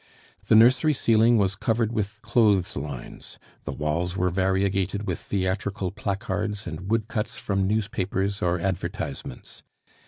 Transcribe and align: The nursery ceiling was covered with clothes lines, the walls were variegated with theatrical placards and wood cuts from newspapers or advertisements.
The 0.47 0.55
nursery 0.55 0.93
ceiling 0.93 1.37
was 1.37 1.55
covered 1.55 1.91
with 1.93 2.23
clothes 2.23 2.75
lines, 2.75 3.37
the 3.65 3.71
walls 3.71 4.17
were 4.17 4.31
variegated 4.31 5.05
with 5.05 5.19
theatrical 5.19 5.91
placards 5.91 6.65
and 6.65 6.89
wood 6.89 7.07
cuts 7.07 7.37
from 7.37 7.67
newspapers 7.67 8.41
or 8.41 8.59
advertisements. 8.59 9.61